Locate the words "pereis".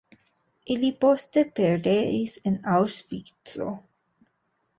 1.59-2.33